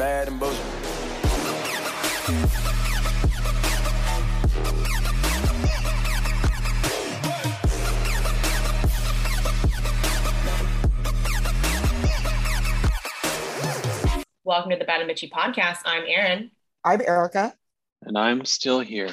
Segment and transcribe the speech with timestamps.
[0.00, 0.58] bad and bullshit.
[14.42, 15.80] Welcome to the Bad and Bitchy podcast.
[15.84, 16.50] I'm Erin.
[16.82, 17.52] I'm Erica.
[18.00, 19.10] And I'm still here.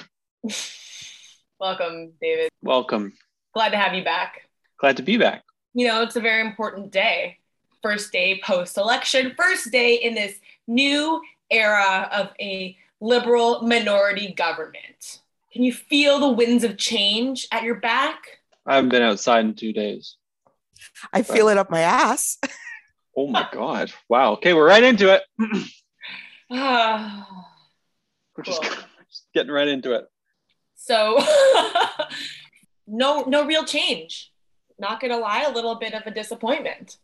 [1.59, 2.49] Welcome, David.
[2.61, 3.11] Welcome.
[3.53, 4.47] Glad to have you back.
[4.79, 5.43] Glad to be back.
[5.73, 7.39] You know, it's a very important day.
[7.83, 15.21] First day post election, first day in this new era of a liberal minority government.
[15.53, 18.41] Can you feel the winds of change at your back?
[18.65, 20.17] I haven't been outside in two days.
[21.13, 22.37] I feel it up my ass.
[23.19, 23.91] Oh my God.
[24.09, 24.33] Wow.
[24.33, 25.23] Okay, we're right into it.
[26.51, 27.27] Ah,
[28.37, 28.71] We're just, Cool.
[29.09, 30.05] just getting right into it.
[30.75, 31.17] so,
[32.87, 34.31] no, no real change.
[34.77, 36.97] Not gonna lie, a little bit of a disappointment.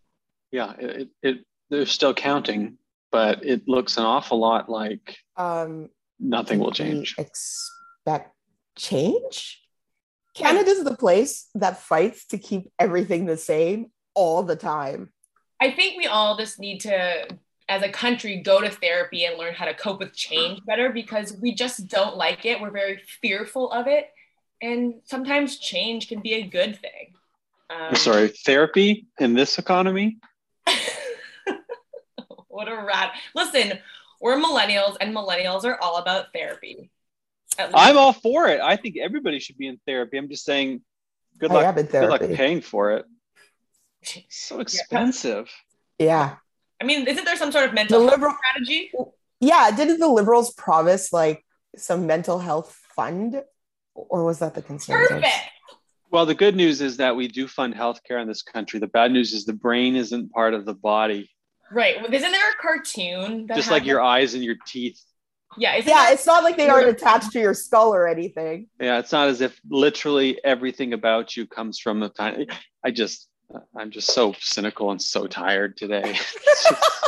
[0.52, 1.38] Yeah, it, it, it
[1.72, 2.78] they're still counting,
[3.14, 7.16] but it looks an awful lot like Um, nothing will change.
[7.18, 8.36] Expect
[8.76, 9.62] change.
[10.34, 15.14] Canada's the place that fights to keep everything the same all the time.
[15.62, 17.28] I think we all just need to,
[17.70, 21.38] as a country, go to therapy and learn how to cope with change better because
[21.40, 22.60] we just don't like it.
[22.60, 24.10] We're very fearful of it.
[24.60, 27.14] And sometimes change can be a good thing.
[27.70, 30.18] Um, I'm sorry, therapy in this economy?
[32.54, 33.14] what a rat.
[33.36, 33.80] Listen,
[34.22, 36.90] we're millennials, and millennials are all about therapy.
[37.58, 38.62] I'm all for it.
[38.62, 40.18] I think everybody should be in therapy.
[40.18, 40.82] I'm just saying,
[41.38, 41.76] good I luck.
[41.76, 43.06] Good luck paying for it.
[44.02, 45.50] It's so expensive.
[46.00, 46.36] Yeah.
[46.82, 48.92] I mean, isn't there some sort of mental The liberal strategy?
[49.40, 53.42] Yeah, didn't the liberals promise like some mental health fund?
[53.94, 55.10] Or was that the conservatives?
[55.10, 55.50] Perfect.
[56.12, 58.80] Well, the good news is that we do fund healthcare in this country.
[58.80, 61.30] The bad news is the brain isn't part of the body,
[61.74, 61.98] Right.
[62.02, 65.02] Well, isn't there a cartoon that just like your eyes and your teeth.
[65.58, 65.76] yeah?
[65.76, 68.68] Isn't Yeah, there- it's not like they aren't attached to your skull or anything.
[68.80, 72.46] Yeah, it's not as if literally everything about you comes from the time.
[72.86, 73.28] I just,
[73.76, 76.04] I'm just so cynical and so tired today.
[76.16, 77.00] It's just-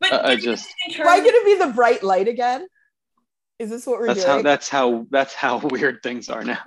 [0.00, 2.66] but I- I it just- in Am I gonna be the bright light again?
[3.58, 4.36] Is this what we're that's doing?
[4.38, 6.58] how that's how that's how weird things are now.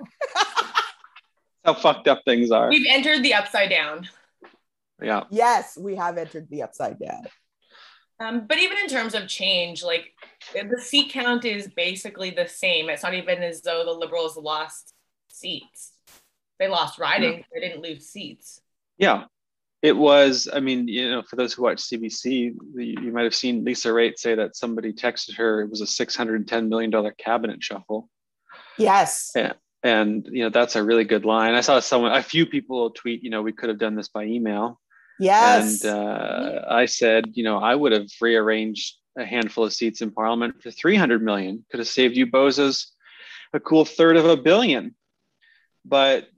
[1.64, 2.68] how fucked up things are.
[2.70, 4.08] We've entered the upside down.
[5.02, 7.26] Yeah, yes, we have entered the upside down.
[8.18, 10.12] Um, but even in terms of change, like
[10.54, 12.88] the seat count is basically the same.
[12.88, 14.94] It's not even as though the liberals lost
[15.28, 15.92] seats.
[16.58, 18.60] They lost ridings, they didn't lose seats.
[18.98, 19.24] yeah.
[19.82, 20.48] It was.
[20.52, 23.88] I mean, you know, for those who watch CBC, you, you might have seen Lisa
[23.90, 27.12] Raitt say that somebody texted her it was a six hundred and ten million dollar
[27.12, 28.08] cabinet shuffle.
[28.78, 29.32] Yes.
[29.36, 29.52] Yeah.
[29.82, 33.22] and you know that's a really good line i saw someone a few people tweet
[33.22, 34.80] you know we could have done this by email
[35.18, 35.84] Yes.
[35.84, 40.10] and uh, i said you know i would have rearranged a handful of seats in
[40.10, 41.64] parliament for 300 million.
[41.70, 42.86] Could have saved you bozos
[43.52, 44.94] a cool third of a billion.
[45.84, 46.28] But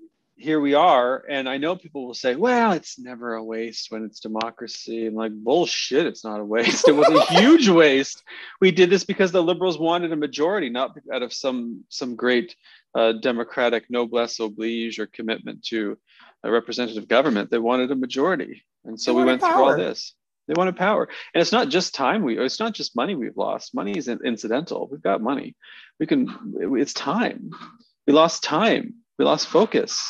[0.40, 4.04] here we are and i know people will say well it's never a waste when
[4.04, 5.06] it's democracy.
[5.06, 6.86] I'm like bullshit it's not a waste.
[6.86, 8.22] It was a huge waste.
[8.60, 12.54] We did this because the liberals wanted a majority not out of some some great
[12.94, 15.98] uh, democratic noblesse oblige or commitment to
[16.44, 18.64] a representative government they wanted a majority.
[18.84, 20.14] And so They we wanted went through all this.
[20.46, 21.08] They wanted power.
[21.34, 23.74] And it's not just time we it's not just money we've lost.
[23.74, 24.88] Money is incidental.
[24.90, 25.54] We've got money.
[26.00, 27.50] We can it's time.
[28.06, 28.94] We lost time.
[29.18, 30.00] We lost focus.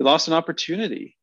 [0.00, 1.16] We lost an opportunity.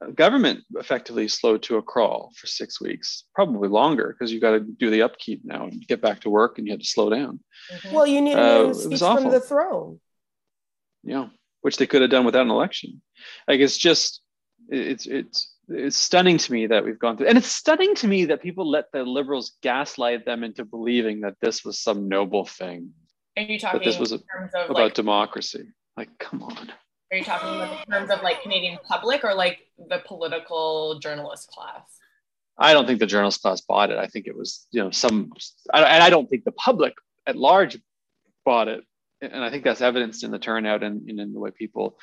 [0.00, 4.52] Uh, government effectively slowed to a crawl for six weeks probably longer because you've got
[4.52, 7.10] to do the upkeep now and get back to work and you had to slow
[7.10, 7.40] down.
[7.90, 10.00] Well, you need Uh, a it new was speech from the throne.
[11.02, 11.28] Yeah
[11.62, 13.00] which they could have done without an election
[13.48, 14.22] like it's just
[14.68, 18.24] it's it's it's stunning to me that we've gone through and it's stunning to me
[18.26, 22.90] that people let the liberals gaslight them into believing that this was some noble thing
[23.36, 25.64] Are you that talking this was of about like democracy
[25.96, 26.72] like come on
[27.12, 29.58] are you talking about in terms of like Canadian public or like
[29.90, 31.82] the political journalist class?
[32.56, 33.98] I don't think the journalist class bought it.
[33.98, 35.30] I think it was, you know, some,
[35.74, 36.94] I- and I don't think the public
[37.26, 37.78] at large
[38.46, 38.82] bought it.
[39.22, 41.98] And I think that's evidenced in the turnout and, and in the way people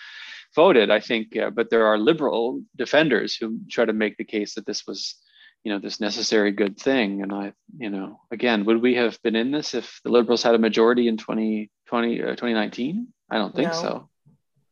[0.55, 0.89] voted.
[0.89, 4.65] I think, uh, but there are liberal defenders who try to make the case that
[4.65, 5.15] this was,
[5.63, 7.21] you know, this necessary good thing.
[7.21, 10.55] And I, you know, again, would we have been in this if the liberals had
[10.55, 13.07] a majority in 2020, uh, 2019?
[13.29, 13.81] I don't think No.
[13.81, 14.09] so.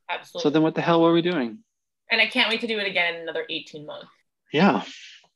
[0.09, 0.41] Absolutely.
[0.43, 1.59] So then what the hell were we doing?
[2.09, 4.07] and I can't wait to do it again in another 18 months.
[4.53, 4.83] Yeah.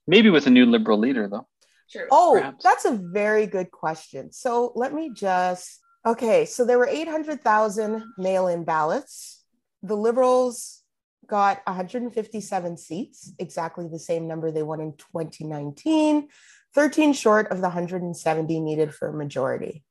[0.08, 1.46] Maybe with a new liberal leader though.
[1.92, 2.08] True.
[2.10, 2.64] Oh, Perhaps.
[2.64, 4.32] that's a very good question.
[4.32, 6.46] So let me just okay.
[6.46, 9.44] So there were 800,000 mail in ballots.
[9.84, 10.82] The Liberals
[11.28, 16.28] got 157 seats, exactly the same number they won in 2019.
[16.74, 19.84] 13 short of the 170 needed for a majority.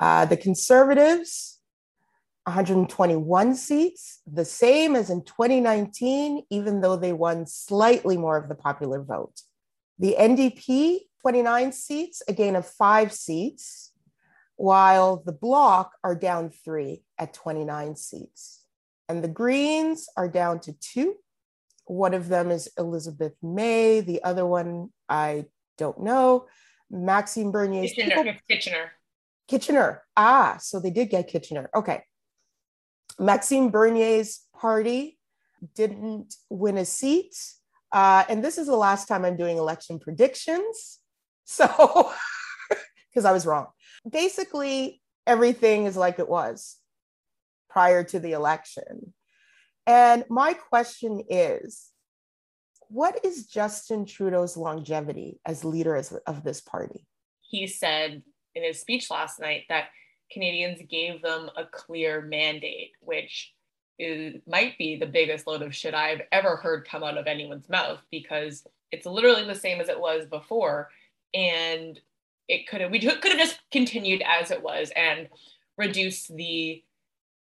[0.00, 1.58] Uh, the Conservatives,
[2.44, 8.54] 121 seats, the same as in 2019, even though they won slightly more of the
[8.54, 9.42] popular vote.
[9.98, 13.92] The NDP, 29 seats, a gain of five seats,
[14.58, 18.64] while the Bloc are down three at 29 seats.
[19.08, 21.14] And the Greens are down to two.
[21.86, 25.46] One of them is Elizabeth May, the other one I
[25.78, 26.46] don't know.
[26.90, 28.24] Maxime Bernier's Kitchener.
[28.24, 28.92] People, Kitchener.
[29.46, 30.02] Kitchener.
[30.16, 31.70] Ah, so they did get Kitchener.
[31.74, 32.02] Okay.
[33.18, 35.18] Maxime Bernier's party
[35.76, 37.36] didn't win a seat.
[37.92, 40.98] Uh, and this is the last time I'm doing election predictions.
[41.44, 41.64] So,
[43.10, 43.68] because I was wrong.
[44.08, 46.76] Basically, everything is like it was
[47.70, 49.12] prior to the election.
[49.86, 51.90] And my question is
[52.88, 57.06] what is Justin Trudeau's longevity as leader of this party?
[57.42, 58.22] He said
[58.54, 59.88] in his speech last night that
[60.32, 63.52] Canadians gave them a clear mandate, which
[63.98, 67.68] is, might be the biggest load of shit I've ever heard come out of anyone's
[67.68, 70.88] mouth because it's literally the same as it was before.
[71.34, 72.00] And
[72.48, 75.28] it could have, we could have just continued as it was and
[75.76, 76.82] reduced the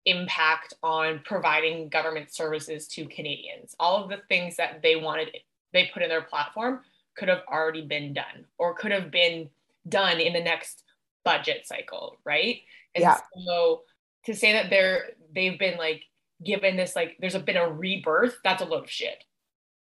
[0.04, 3.74] impact on providing government services to Canadians.
[3.78, 5.30] All of the things that they wanted,
[5.72, 6.80] they put in their platform
[7.16, 9.48] could have already been done or could have been
[9.88, 10.84] done in the next
[11.24, 12.60] budget cycle, right?
[12.94, 13.18] And yeah.
[13.46, 13.82] so
[14.24, 16.04] to say that they're they've been like
[16.44, 19.22] given this like there's a, been a rebirth, that's a load of shit.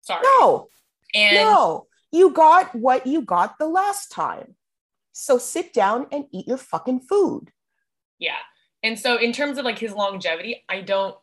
[0.03, 0.23] Sorry.
[0.23, 0.69] No.
[1.15, 4.55] And no, you got what you got the last time.
[5.17, 7.53] So sit down and eat your fucking food.
[8.19, 8.39] Yeah.
[8.83, 11.17] And so in terms of like his longevity, I don't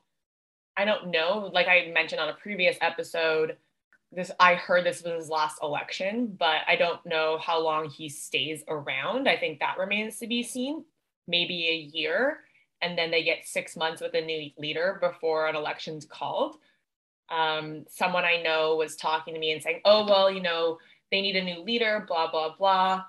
[0.77, 1.51] I don't know.
[1.53, 3.57] Like I mentioned on a previous episode,
[4.13, 8.07] this I heard this was his last election, but I don't know how long he
[8.07, 9.27] stays around.
[9.27, 10.85] I think that remains to be seen.
[11.27, 12.39] Maybe a year,
[12.81, 16.55] and then they get six months with a new leader before an election's called.
[17.29, 20.77] Um, someone I know was talking to me and saying, "Oh well, you know,
[21.11, 23.03] they need a new leader." Blah blah blah.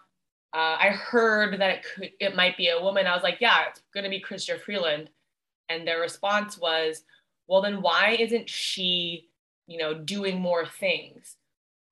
[0.54, 3.06] Uh, I heard that it could, it might be a woman.
[3.06, 5.10] I was like, "Yeah, it's going to be Chrystia Freeland,"
[5.69, 7.04] and their response was,
[7.46, 9.28] "Well, then why isn't she?"
[9.66, 11.37] you know, doing more things.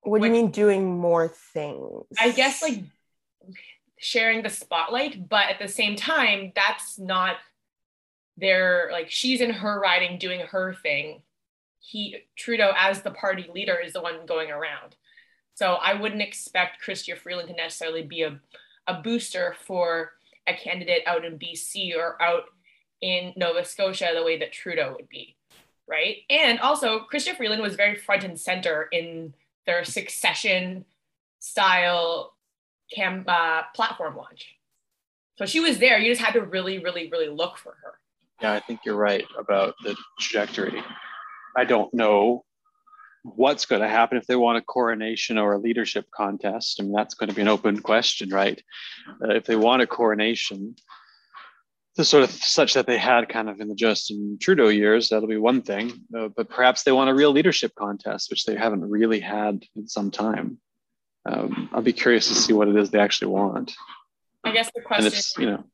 [0.02, 2.04] What do you mean doing more things?
[2.18, 2.82] I guess like
[3.98, 7.36] sharing the spotlight, but at the same time, that's not
[8.36, 11.22] their like she's in her riding doing her thing.
[11.80, 14.96] He Trudeau as the party leader is the one going around.
[15.60, 18.40] So I wouldn't expect Chrystia Freeland to necessarily be a,
[18.86, 20.12] a booster for
[20.46, 22.44] a candidate out in BC or out
[23.02, 25.36] in Nova Scotia the way that Trudeau would be
[25.90, 26.18] right?
[26.30, 29.34] And also, Chrystia Freeland was very front and center in
[29.66, 30.84] their succession
[31.40, 32.36] style
[32.94, 34.54] cam uh, platform launch.
[35.36, 35.98] So she was there.
[35.98, 37.94] You just had to really, really, really look for her.
[38.40, 40.80] Yeah, I think you're right about the trajectory.
[41.56, 42.44] I don't know
[43.22, 46.80] what's going to happen if they want a coronation or a leadership contest.
[46.80, 48.62] I mean, that's going to be an open question, right?
[49.22, 50.74] Uh, if they want a coronation,
[51.96, 55.28] the sort of such that they had kind of in the Justin Trudeau years, that'll
[55.28, 55.92] be one thing.
[56.16, 59.86] Uh, but perhaps they want a real leadership contest, which they haven't really had in
[59.86, 60.58] some time.
[61.26, 63.74] Um, I'll be curious to see what it is they actually want.
[64.44, 65.64] I guess the question, and if, you know,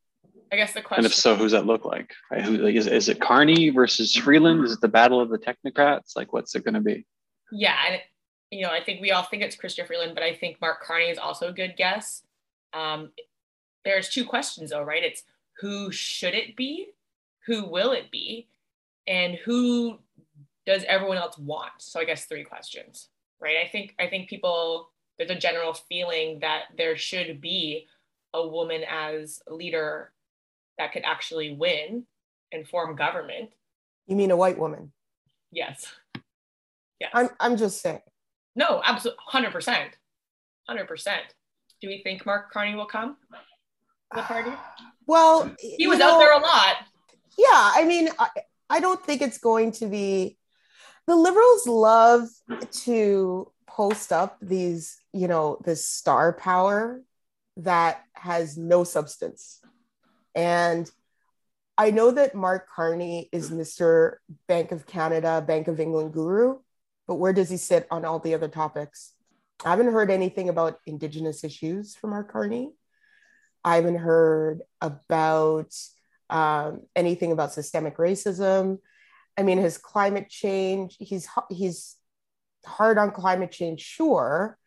[0.51, 2.13] I guess the question, and if so, who's that look like?
[2.33, 2.43] Right?
[2.43, 4.65] Who like, is is it Carney versus Freeland?
[4.65, 6.17] Is it the battle of the technocrats?
[6.17, 7.07] Like, what's it going to be?
[7.53, 8.01] Yeah, and
[8.51, 11.07] you know, I think we all think it's Chrystia Freeland, but I think Mark Carney
[11.07, 12.23] is also a good guess.
[12.73, 13.11] Um,
[13.85, 15.03] there's two questions though, right?
[15.03, 15.25] It's
[15.61, 16.89] who should it be,
[17.47, 18.49] who will it be,
[19.07, 19.99] and who
[20.67, 21.73] does everyone else want?
[21.79, 23.09] So I guess three questions,
[23.41, 23.57] right?
[23.65, 27.87] I think I think people there's a general feeling that there should be
[28.35, 30.13] a woman as leader
[30.79, 32.05] that could actually win
[32.53, 33.51] and form government.
[34.07, 34.93] You mean a white woman?
[35.51, 35.87] Yes.
[37.01, 37.11] Yes.
[37.15, 38.01] I'm I'm just saying.
[38.55, 39.97] No, absolutely, hundred percent,
[40.67, 41.23] hundred percent.
[41.81, 43.17] Do we think Mark Carney will come
[44.13, 44.53] to the party?
[45.07, 46.77] Well, he was know, out there a lot.
[47.39, 48.29] Yeah, I mean, I,
[48.71, 50.39] I don't think it's going to be.
[51.07, 52.29] The liberals love
[52.85, 57.03] to post up these, you know, this star power
[57.59, 59.61] that has no substance.
[60.35, 60.91] And
[61.79, 64.17] I know that Mark Carney is Mr.
[64.49, 66.59] Bank of Canada, Bank of England guru,
[67.07, 69.13] but where does he sit on all the other topics?
[69.65, 72.73] I haven't heard anything about Indigenous issues from Mark Carney.
[73.65, 75.75] I haven't heard about
[76.31, 78.79] um, anything about systemic racism.
[79.37, 81.97] I mean, his climate change, he's he's
[82.65, 84.59] hard on climate change, sure,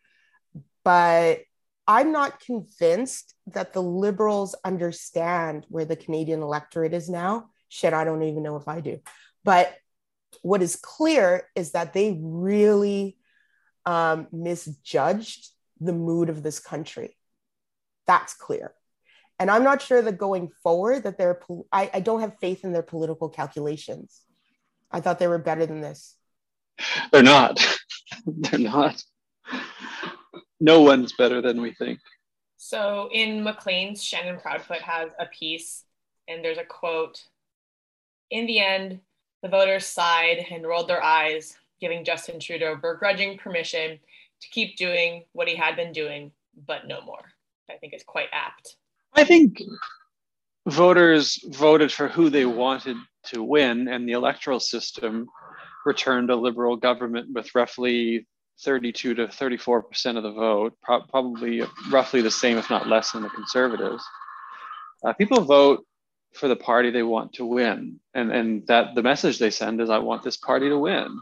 [0.84, 1.40] but
[1.86, 7.50] I'm not convinced that the liberals understand where the Canadian electorate is now.
[7.68, 9.00] Shit, I don't even know if I do.
[9.44, 9.74] But
[10.42, 13.18] what is clear is that they really
[13.86, 15.48] um, misjudged
[15.80, 17.16] the mood of this country.
[18.06, 18.72] That's clear.
[19.38, 21.40] And I'm not sure that going forward that they're,
[21.72, 24.20] I, I don't have faith in their political calculations.
[24.90, 26.14] I thought they were better than this.
[27.10, 27.64] They're not.
[28.26, 29.02] They're not.
[30.60, 32.00] No one's better than we think.
[32.56, 35.84] So in Maclean's, Shannon Proudfoot has a piece,
[36.28, 37.22] and there's a quote
[38.30, 39.00] In the end,
[39.42, 43.98] the voters sighed and rolled their eyes, giving Justin Trudeau begrudging permission
[44.40, 46.30] to keep doing what he had been doing,
[46.66, 47.22] but no more.
[47.70, 48.76] I think is quite apt.
[49.14, 49.62] I think
[50.68, 55.28] voters voted for who they wanted to win, and the electoral system
[55.86, 58.26] returned a liberal government with roughly
[58.62, 63.12] 32 to 34 percent of the vote, pro- probably roughly the same, if not less,
[63.12, 64.04] than the conservatives.
[65.04, 65.84] Uh, people vote
[66.32, 69.90] for the party they want to win, and and that the message they send is,
[69.90, 71.18] "I want this party to win."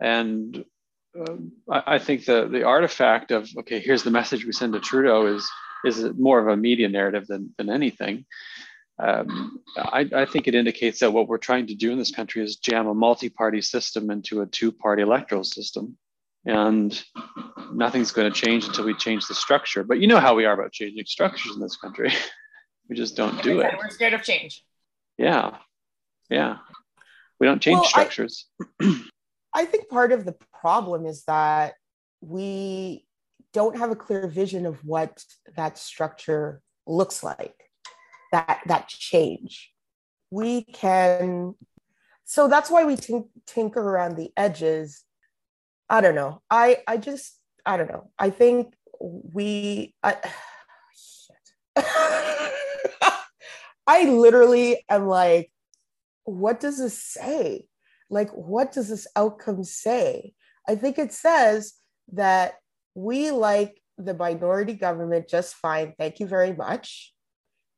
[0.00, 0.64] And
[1.18, 1.36] uh,
[1.70, 5.26] I, I, think the the artifact of okay, here's the message we send to Trudeau
[5.26, 5.50] is
[5.84, 8.24] is more of a media narrative than than anything.
[8.98, 12.42] Um, I, I, think it indicates that what we're trying to do in this country
[12.42, 15.96] is jam a multi-party system into a two-party electoral system,
[16.44, 17.02] and
[17.72, 19.84] nothing's going to change until we change the structure.
[19.84, 22.12] But you know how we are about changing structures in this country.
[22.90, 23.72] we just don't do it.
[23.78, 24.64] We're scared of change.
[25.16, 25.56] Yeah,
[26.28, 26.56] yeah.
[27.38, 28.46] We don't change well, structures.
[28.80, 29.00] I,
[29.54, 31.74] I think part of the problem is that
[32.20, 33.06] we
[33.52, 35.24] don't have a clear vision of what
[35.56, 37.54] that structure looks like
[38.32, 39.72] that that change
[40.30, 41.54] we can
[42.24, 45.02] so that's why we tink, tinker around the edges
[45.88, 50.16] i don't know i i just i don't know i think we I,
[53.90, 55.50] I literally am like
[56.24, 57.66] what does this say
[58.08, 60.32] like what does this outcome say
[60.68, 61.72] i think it says
[62.12, 62.54] that
[62.94, 67.12] we like the minority government just fine thank you very much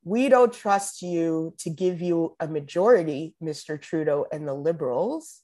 [0.05, 3.81] we don't trust you to give you a majority, Mr.
[3.81, 5.41] Trudeau and the Liberals.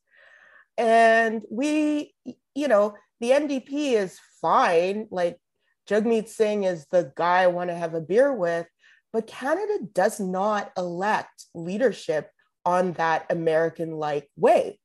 [0.76, 2.14] And we,
[2.54, 5.06] you know, the NDP is fine.
[5.10, 5.38] Like
[5.88, 8.66] Jagmeet Singh is the guy I want to have a beer with,
[9.12, 12.30] but Canada does not elect leadership
[12.64, 14.78] on that American like way.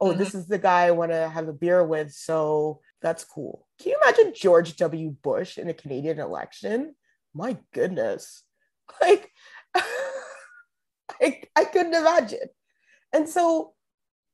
[0.00, 0.18] Oh, mm-hmm.
[0.18, 2.12] this is the guy I want to have a beer with.
[2.12, 3.66] So that's cool.
[3.80, 5.10] Can you imagine George W.
[5.22, 6.94] Bush in a Canadian election?
[7.34, 8.42] My goodness.
[9.00, 9.30] Like,
[9.74, 12.48] I, I couldn't imagine.
[13.10, 13.72] And so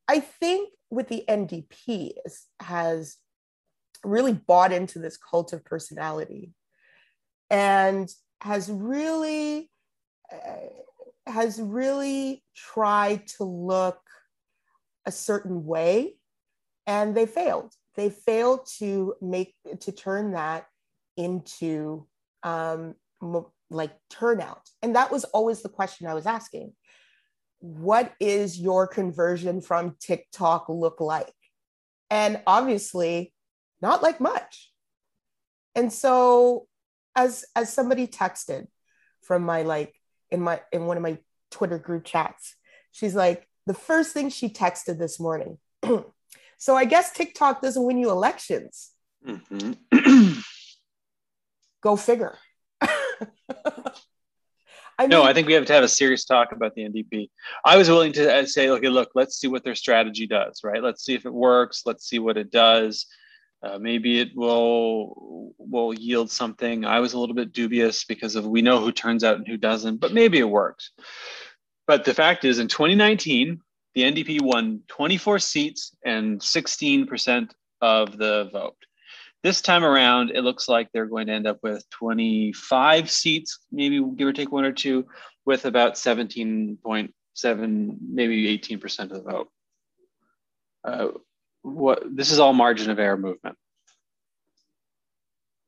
[0.05, 3.15] I think with the NDP is, has
[4.03, 6.51] really bought into this cult of personality
[7.49, 8.09] and
[8.41, 9.69] has really
[10.31, 13.99] uh, has really tried to look
[15.05, 16.15] a certain way
[16.87, 20.67] and they failed they failed to make to turn that
[21.17, 22.07] into
[22.43, 22.95] um,
[23.69, 24.69] like turnout?
[24.81, 26.71] And that was always the question I was asking.
[27.59, 31.33] What is your conversion from TikTok look like?
[32.09, 33.33] And obviously,
[33.81, 34.71] not like much.
[35.75, 36.67] And so
[37.19, 38.67] as as somebody texted
[39.21, 39.93] from my like
[40.31, 41.17] in my in one of my
[41.51, 42.55] Twitter group chats,
[42.91, 45.57] she's like, the first thing she texted this morning.
[46.57, 48.91] so I guess TikTok doesn't win you elections.
[49.27, 50.39] Mm-hmm.
[51.81, 52.37] Go figure.
[52.81, 52.87] I
[55.03, 57.29] mean, no, I think we have to have a serious talk about the NDP.
[57.63, 60.83] I was willing to uh, say, okay, look, let's see what their strategy does, right?
[60.83, 61.83] Let's see if it works.
[61.85, 63.05] Let's see what it does.
[63.61, 66.85] Uh, maybe it will will yield something.
[66.85, 69.57] I was a little bit dubious because of we know who turns out and who
[69.57, 70.91] doesn't, but maybe it works.
[71.87, 73.59] But the fact is, in 2019,
[73.95, 77.49] the NDP won 24 seats and 16%
[77.81, 78.77] of the vote.
[79.43, 84.03] This time around, it looks like they're going to end up with 25 seats, maybe
[84.15, 85.05] give or take one or two,
[85.45, 89.49] with about 17.7, maybe 18% of the vote.
[90.83, 91.07] Uh,
[91.61, 93.57] what this is all margin of error movement.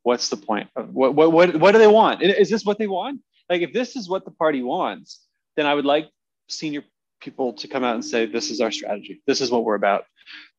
[0.03, 0.69] What's the point?
[0.75, 2.23] Of, what, what, what, what do they want?
[2.23, 3.21] Is this what they want?
[3.49, 5.21] Like, if this is what the party wants,
[5.55, 6.09] then I would like
[6.49, 6.83] senior
[7.19, 9.21] people to come out and say, this is our strategy.
[9.27, 10.05] This is what we're about.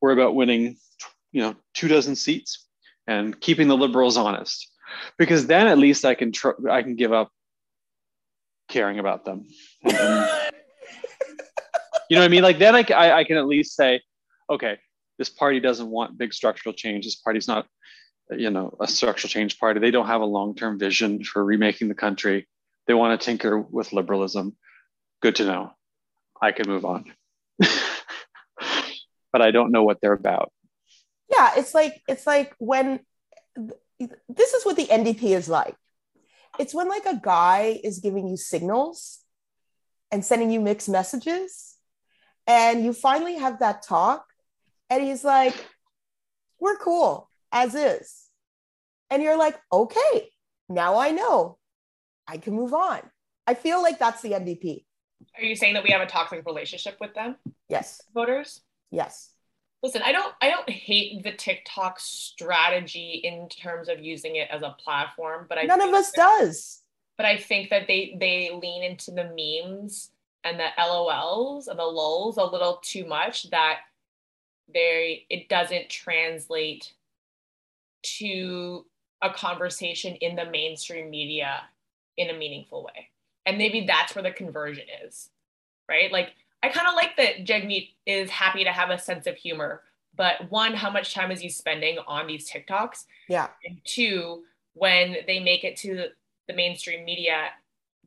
[0.00, 0.76] We're about winning,
[1.32, 2.68] you know, two dozen seats
[3.06, 4.68] and keeping the liberals honest
[5.18, 7.30] because then at least i can tr- i can give up
[8.68, 9.44] caring about them
[9.84, 10.38] you know
[12.08, 14.00] what i mean like then I, I, I, can at least say
[14.48, 14.78] okay
[15.22, 17.66] this party doesn't want big structural change this party's not
[18.36, 19.80] you know, a structural change party.
[19.80, 22.48] They don't have a long-term vision for remaking the country.
[22.86, 24.56] They want to tinker with liberalism.
[25.20, 25.72] Good to know.
[26.40, 27.12] I can move on.
[27.58, 30.52] but I don't know what they're about.
[31.30, 33.00] Yeah, it's like it's like when
[33.56, 35.76] this is what the NDP is like.
[36.58, 39.20] It's when like a guy is giving you signals
[40.10, 41.76] and sending you mixed messages
[42.46, 44.26] and you finally have that talk
[44.92, 45.54] and he's like
[46.60, 48.28] we're cool as is.
[49.10, 50.30] And you're like, "Okay,
[50.68, 51.58] now I know.
[52.26, 53.00] I can move on."
[53.46, 54.84] I feel like that's the NDP.
[55.36, 57.36] Are you saying that we have a toxic relationship with them?
[57.68, 58.00] Yes.
[58.14, 58.62] Voters?
[58.90, 59.32] Yes
[59.82, 64.62] listen i don't i don't hate the tiktok strategy in terms of using it as
[64.62, 66.82] a platform but i none of us does
[67.16, 70.10] but i think that they they lean into the memes
[70.44, 73.80] and the lols and the lulls a little too much that
[74.72, 76.92] they it doesn't translate
[78.02, 78.84] to
[79.22, 81.62] a conversation in the mainstream media
[82.16, 83.08] in a meaningful way
[83.46, 85.30] and maybe that's where the conversion is
[85.88, 89.36] right like I kind of like that Jagmeet is happy to have a sense of
[89.36, 89.82] humor.
[90.14, 93.06] But one, how much time is he spending on these TikToks?
[93.28, 93.48] Yeah.
[93.64, 96.08] And two, when they make it to
[96.46, 97.48] the mainstream media,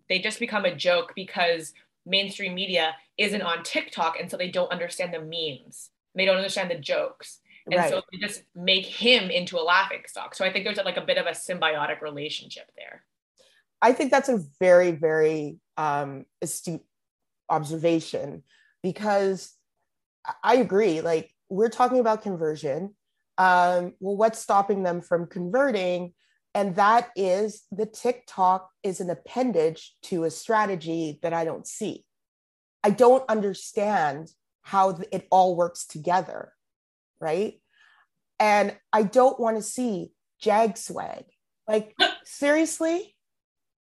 [0.07, 1.73] they just become a joke because
[2.05, 4.19] mainstream media isn't on TikTok.
[4.19, 7.39] And so they don't understand the memes, they don't understand the jokes.
[7.65, 7.89] And right.
[7.89, 10.35] so they just make him into a laughing stock.
[10.35, 13.03] So I think there's like a bit of a symbiotic relationship there.
[13.81, 16.83] I think that's a very, very um, astute
[17.49, 18.43] observation
[18.83, 19.53] because
[20.43, 21.01] I agree.
[21.01, 22.95] Like we're talking about conversion.
[23.37, 26.13] Um, well, what's stopping them from converting?
[26.53, 32.05] And that is the TikTok is an appendage to a strategy that I don't see.
[32.83, 34.29] I don't understand
[34.65, 36.51] how it all works together,
[37.21, 37.61] right?
[38.39, 41.25] And I don't want to see jag swag.
[41.67, 41.95] Like,
[42.25, 43.15] seriously?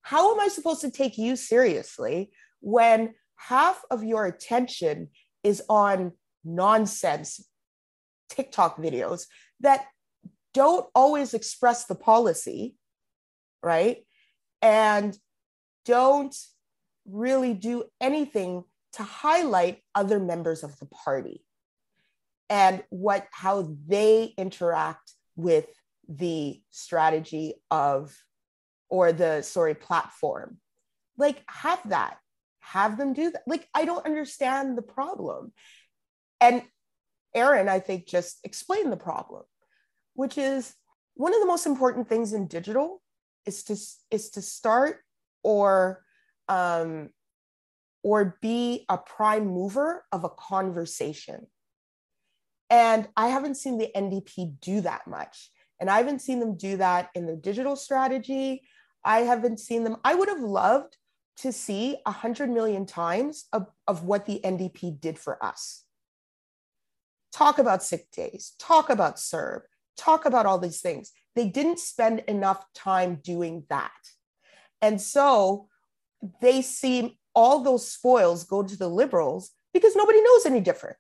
[0.02, 2.32] How am I supposed to take you seriously
[2.62, 5.10] when half of your attention
[5.44, 7.48] is on nonsense
[8.30, 9.26] TikTok videos
[9.60, 9.86] that
[10.56, 12.74] don't always express the policy,
[13.62, 13.98] right?
[14.64, 15.16] And
[15.86, 16.36] don't
[17.08, 18.64] really do anything
[18.96, 21.44] to highlight other members of the party
[22.50, 25.66] and what how they interact with
[26.08, 28.16] the strategy of
[28.90, 30.58] or the sorry platform
[31.18, 32.18] like have that
[32.66, 33.44] have them do that.
[33.46, 35.54] Like, I don't understand the problem.
[36.42, 36.64] And
[37.34, 39.44] Aaron, I think, just explained the problem,
[40.14, 40.74] which is
[41.14, 43.02] one of the most important things in digital
[43.46, 43.78] is to
[44.10, 44.98] is to start
[45.44, 46.04] or
[46.50, 47.10] um,
[48.06, 51.48] or be a prime mover of a conversation.
[52.70, 55.50] And I haven't seen the NDP do that much.
[55.80, 58.62] And I haven't seen them do that in their digital strategy.
[59.04, 59.98] I haven't seen them.
[60.06, 60.98] I would have loved
[61.38, 65.84] to see 100 million times of, of what the NDP did for us.
[67.34, 69.62] Talk about sick days, talk about CERB,
[69.98, 71.12] talk about all these things.
[71.36, 73.92] They didn't spend enough time doing that.
[74.80, 75.70] And so
[76.40, 80.98] they see all those spoils go to the liberals because nobody knows any different.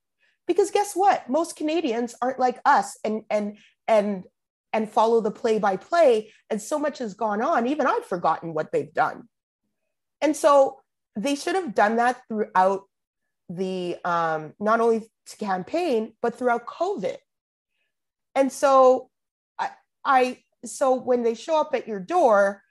[0.47, 1.29] Because guess what?
[1.29, 4.25] Most Canadians aren't like us and and and
[4.73, 6.33] and follow the play by play.
[6.49, 9.29] And so much has gone on, even I've forgotten what they've done.
[10.21, 10.79] And so
[11.15, 12.81] they should have done that throughout
[13.49, 17.15] the um, not only campaign but throughout COVID.
[18.35, 19.09] And so
[19.57, 19.69] I,
[20.03, 22.61] I so when they show up at your door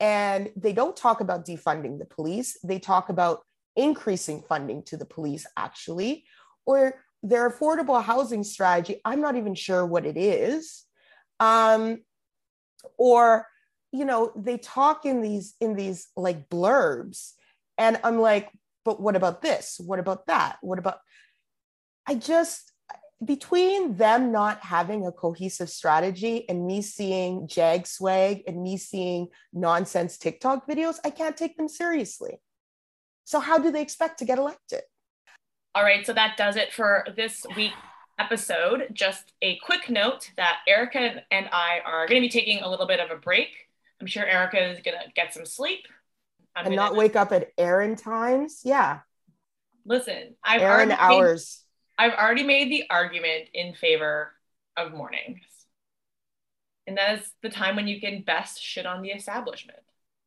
[0.00, 3.42] and they don't talk about defunding the police, they talk about
[3.76, 6.24] increasing funding to the police actually,
[6.66, 9.00] or their affordable housing strategy.
[9.04, 10.84] I'm not even sure what it is.
[11.40, 12.02] Um,
[12.98, 13.46] or
[13.92, 17.32] you know they talk in these in these like blurbs
[17.78, 18.50] and i'm like
[18.84, 20.98] but what about this what about that what about
[22.06, 22.72] i just
[23.24, 29.28] between them not having a cohesive strategy and me seeing jag swag and me seeing
[29.52, 32.40] nonsense tiktok videos i can't take them seriously
[33.24, 34.82] so how do they expect to get elected
[35.74, 37.72] all right so that does it for this week
[38.18, 42.68] episode just a quick note that erica and i are going to be taking a
[42.68, 43.64] little bit of a break
[44.00, 45.86] I'm sure Erica is gonna get some sleep.
[46.54, 48.60] I'm and not wake up at Aaron times.
[48.62, 49.00] Yeah.
[49.86, 51.62] Listen, I've Aaron hours.
[51.62, 51.63] Made,
[51.96, 54.32] I've already made the argument in favor
[54.76, 55.42] of mornings.
[56.86, 59.78] And that is the time when you can best shit on the establishment.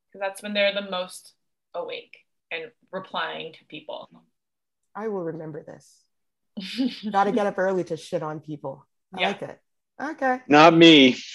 [0.07, 1.33] Because that's when they're the most
[1.73, 2.17] awake
[2.51, 4.09] and replying to people.
[4.95, 6.03] I will remember this.
[7.11, 8.87] Gotta get up early to shit on people.
[9.13, 9.27] I yeah.
[9.27, 9.61] like it.
[10.01, 10.39] Okay.
[10.47, 11.17] Not me.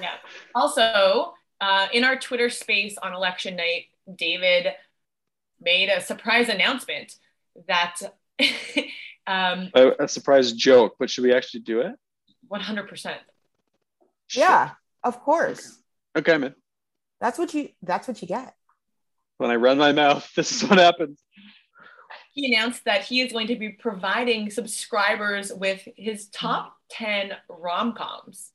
[0.00, 0.14] Yeah.
[0.54, 4.68] Also, uh, in our Twitter space on election night, David
[5.60, 7.14] made a surprise announcement
[7.68, 8.00] that
[9.26, 11.94] um, a, a surprise joke, but should we actually do it?
[12.50, 13.14] 100%.
[14.34, 14.70] Yeah,
[15.04, 15.78] of course.
[16.16, 16.54] Okay, man.
[17.20, 18.54] That's what you that's what you get.
[19.38, 21.22] When I run my mouth, this is what happens.
[22.34, 28.52] He announced that he is going to be providing subscribers with his top 10 rom-coms.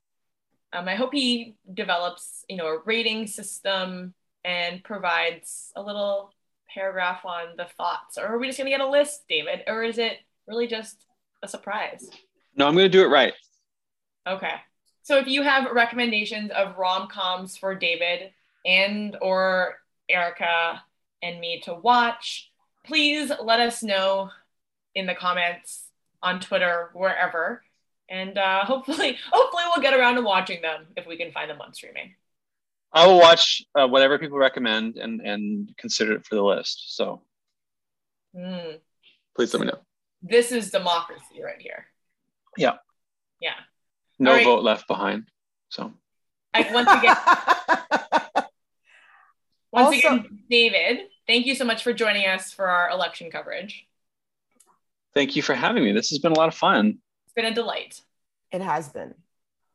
[0.74, 6.34] Um, I hope he develops, you know, a rating system and provides a little
[6.78, 8.18] paragraph on the thoughts.
[8.18, 9.64] Or are we just going to get a list, David?
[9.68, 11.06] Or is it really just
[11.42, 12.10] a surprise?
[12.56, 13.34] No, I'm going to do it right.
[14.28, 14.54] Okay.
[15.02, 18.32] So if you have recommendations of rom-coms for David
[18.66, 19.76] and or
[20.10, 20.84] Erica
[21.24, 22.52] and me to watch,
[22.86, 24.30] please let us know
[24.94, 25.86] in the comments
[26.22, 27.64] on Twitter, wherever.
[28.10, 31.62] And uh, hopefully, hopefully we'll get around to watching them if we can find them
[31.62, 32.14] on streaming.
[32.94, 36.96] I will watch uh, whatever people recommend and and consider it for the list.
[36.96, 37.22] So
[38.36, 38.80] Mm.
[39.36, 39.80] please let me know.
[40.22, 41.86] This is democracy right here.
[42.58, 42.78] Yeah.
[43.40, 43.54] Yeah.
[44.20, 44.46] No All right.
[44.46, 45.28] vote left behind.
[45.70, 45.94] So
[46.54, 47.16] I, once again,
[49.72, 53.86] once Also- again, David, thank you so much for joining us for our election coverage.
[55.14, 55.92] thank you for having me.
[55.94, 57.00] This has been a lot of fun.
[57.26, 58.02] It's been a delight.
[58.52, 59.16] It has been.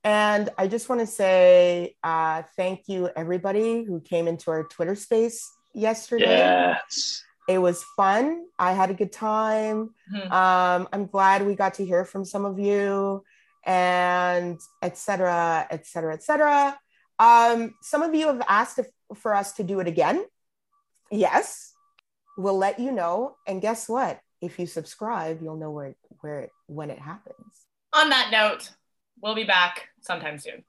[0.04, 4.94] And I just want to say uh, thank you, everybody who came into our Twitter
[4.94, 6.38] space yesterday.
[6.38, 7.24] Yes.
[7.48, 8.44] It was fun.
[8.58, 9.94] I had a good time.
[10.12, 10.30] Mhm.
[10.30, 13.24] Um, I'm glad we got to hear from some of you
[13.64, 16.78] and et cetera, et cetera, et cetera.
[17.18, 20.24] Um, some of you have asked if, for us to do it again.
[21.10, 21.72] Yes,
[22.36, 23.36] we'll let you know.
[23.46, 24.20] And guess what?
[24.40, 27.66] If you subscribe, you'll know where, where it, when it happens.
[27.92, 28.70] On that note,
[29.22, 30.64] we'll be back sometime soon.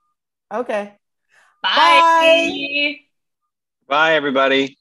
[0.53, 0.93] Okay.
[1.61, 1.99] Bye.
[2.01, 2.99] Bye.
[3.87, 4.77] Bye, everybody.